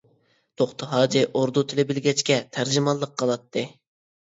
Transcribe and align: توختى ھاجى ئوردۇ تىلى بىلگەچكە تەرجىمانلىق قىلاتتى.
توختى 0.61 0.89
ھاجى 0.93 1.21
ئوردۇ 1.41 1.65
تىلى 1.73 1.87
بىلگەچكە 1.93 2.39
تەرجىمانلىق 2.59 3.17
قىلاتتى. 3.23 3.67